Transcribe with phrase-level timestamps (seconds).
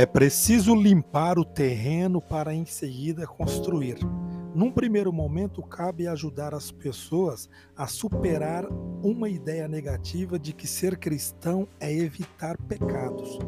[0.00, 3.98] É preciso limpar o terreno para em seguida construir.
[4.54, 8.64] Num primeiro momento, cabe ajudar as pessoas a superar
[9.02, 13.38] uma ideia negativa de que ser cristão é evitar pecados.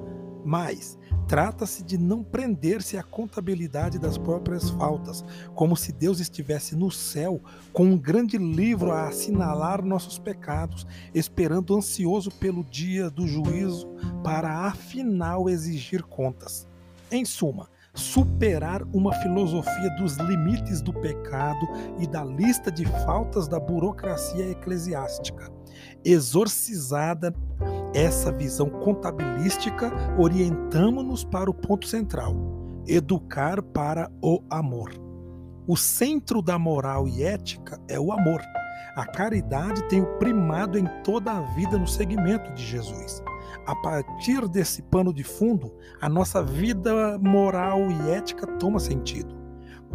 [0.45, 0.99] Mas
[1.29, 5.25] trata-se de não prender-se à contabilidade das próprias faltas,
[5.55, 7.41] como se Deus estivesse no céu
[7.73, 13.89] com um grande livro a assinalar nossos pecados, esperando ansioso pelo dia do juízo
[14.23, 16.69] para afinal exigir contas.
[17.11, 21.67] Em suma, superar uma filosofia dos limites do pecado
[21.99, 25.51] e da lista de faltas da burocracia eclesiástica,
[26.05, 27.35] exorcizada
[27.95, 32.35] essa visão contabilística, orientamos-nos para o ponto central:
[32.87, 34.93] educar para o amor.
[35.67, 38.43] O centro da moral e ética é o amor.
[38.95, 43.23] A caridade tem o primado em toda a vida no segmento de Jesus.
[43.67, 49.35] A partir desse pano de fundo, a nossa vida moral e ética toma sentido.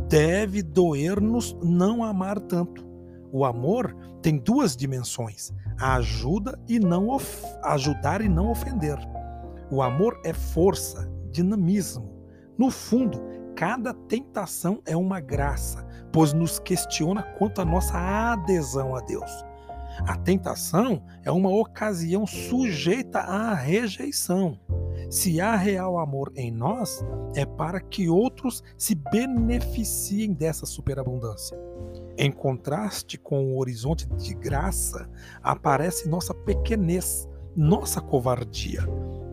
[0.10, 2.88] Deve doer-nos não amar tanto.
[3.32, 7.16] O amor tem duas dimensões: a ajuda e não
[7.66, 8.98] ajudar e não ofender.
[9.70, 12.18] O amor é força, dinamismo.
[12.58, 13.22] No fundo,
[13.58, 19.32] cada tentação é uma graça, pois nos questiona quanto à nossa adesão a Deus.
[20.06, 24.60] A tentação é uma ocasião sujeita à rejeição.
[25.10, 31.58] Se há real amor em nós, é para que outros se beneficiem dessa superabundância.
[32.16, 35.10] Em contraste com o horizonte de graça,
[35.42, 38.82] aparece nossa pequenez, nossa covardia.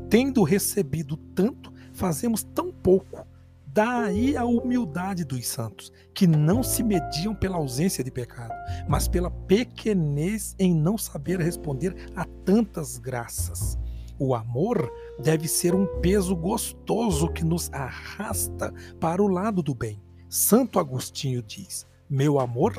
[0.08, 3.33] Tendo recebido tanto, fazemos tão pouco.
[3.74, 8.54] Daí a humildade dos santos, que não se mediam pela ausência de pecado,
[8.88, 13.76] mas pela pequenez em não saber responder a tantas graças.
[14.16, 14.88] O amor
[15.20, 20.00] deve ser um peso gostoso que nos arrasta para o lado do bem.
[20.28, 22.76] Santo Agostinho diz: meu amor,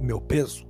[0.00, 0.67] meu peso?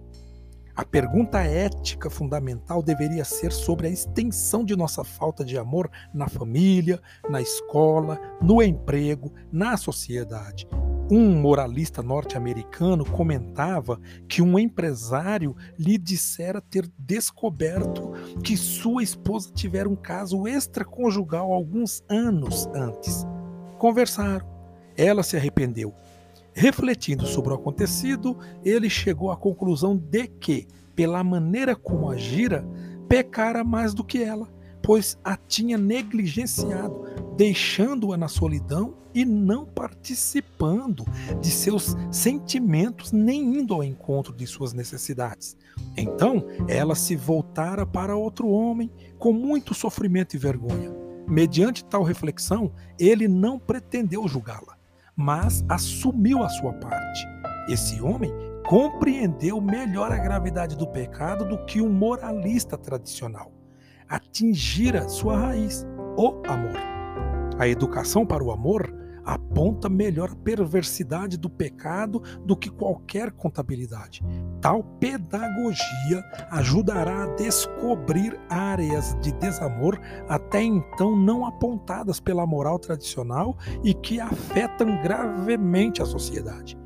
[0.78, 6.28] A pergunta ética fundamental deveria ser sobre a extensão de nossa falta de amor na
[6.28, 10.68] família, na escola, no emprego, na sociedade.
[11.10, 18.12] Um moralista norte-americano comentava que um empresário lhe dissera ter descoberto
[18.44, 23.26] que sua esposa tivera um caso extraconjugal alguns anos antes.
[23.78, 24.46] Conversaram.
[24.96, 25.92] Ela se arrependeu
[26.58, 32.66] Refletindo sobre o acontecido, ele chegou à conclusão de que, pela maneira como agira,
[33.08, 34.48] pecara mais do que ela,
[34.82, 37.04] pois a tinha negligenciado,
[37.36, 41.04] deixando-a na solidão e não participando
[41.40, 45.56] de seus sentimentos, nem indo ao encontro de suas necessidades.
[45.96, 50.92] Então ela se voltara para outro homem com muito sofrimento e vergonha.
[51.28, 54.77] Mediante tal reflexão, ele não pretendeu julgá-la
[55.18, 57.26] mas assumiu a sua parte.
[57.68, 58.32] Esse homem
[58.64, 63.50] compreendeu melhor a gravidade do pecado do que um moralista tradicional.
[64.08, 65.84] Atingira sua raiz,
[66.16, 66.78] o amor.
[67.58, 68.94] A educação para o amor
[69.28, 74.24] aponta melhor a perversidade do pecado do que qualquer contabilidade.
[74.60, 83.56] Tal pedagogia ajudará a descobrir áreas de desamor até então não apontadas pela moral tradicional
[83.84, 86.78] e que afetam gravemente a sociedade.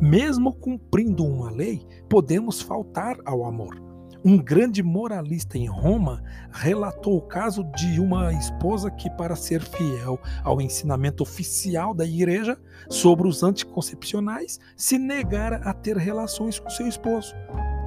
[0.00, 3.87] Mesmo cumprindo uma lei, podemos faltar ao amor.
[4.24, 10.18] Um grande moralista em Roma relatou o caso de uma esposa que, para ser fiel
[10.42, 12.58] ao ensinamento oficial da igreja
[12.90, 17.32] sobre os anticoncepcionais, se negara a ter relações com seu esposo.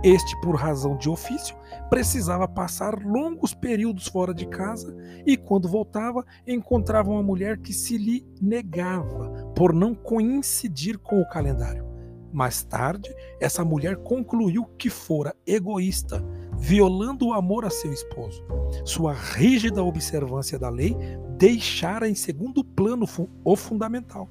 [0.04, 1.56] Este, por razão de ofício,
[1.90, 7.98] precisava passar longos períodos fora de casa e, quando voltava, encontrava uma mulher que se
[7.98, 11.91] lhe negava por não coincidir com o calendário.
[12.32, 16.24] Mais tarde, essa mulher concluiu que fora egoísta,
[16.58, 18.44] violando o amor a seu esposo.
[18.86, 20.96] Sua rígida observância da lei
[21.38, 23.06] deixara em segundo plano
[23.44, 24.30] o fundamental: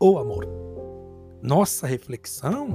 [0.00, 0.48] o amor.
[1.42, 2.68] Nossa reflexão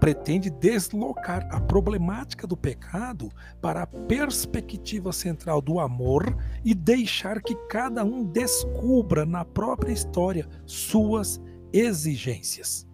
[0.00, 3.30] pretende deslocar a problemática do pecado
[3.60, 10.48] para a perspectiva central do amor e deixar que cada um descubra na própria história
[10.66, 11.40] suas
[11.72, 12.84] exigências.